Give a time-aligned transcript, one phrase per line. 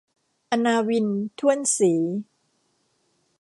[0.51, 1.07] อณาวิน
[1.39, 1.93] ถ้วนศรี